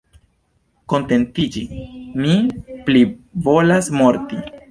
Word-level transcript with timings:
Kontentiĝi! 0.93 1.83
mi 2.23 2.39
plivolas 2.87 3.93
morti. 4.01 4.43